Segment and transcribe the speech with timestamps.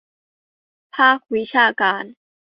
[0.95, 2.03] ภาควิชาการ